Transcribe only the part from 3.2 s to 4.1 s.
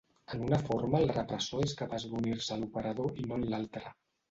i no en l'altra.